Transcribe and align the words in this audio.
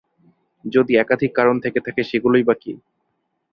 যদি 0.65 0.93
একাধিক 0.97 1.31
কারণ 1.35 1.55
থেকে 1.59 1.79
থাকে, 1.79 2.01
সেগুলোই 2.03 2.43
বা 2.43 2.55
কী? 2.55 2.73